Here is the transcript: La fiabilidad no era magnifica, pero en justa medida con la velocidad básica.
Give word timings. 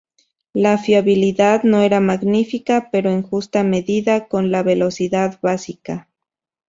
La 0.53 0.79
fiabilidad 0.79 1.61
no 1.61 1.83
era 1.83 1.99
magnifica, 1.99 2.89
pero 2.91 3.11
en 3.11 3.21
justa 3.21 3.63
medida 3.63 4.27
con 4.29 4.49
la 4.49 4.63
velocidad 4.63 5.37
básica. 5.43 6.09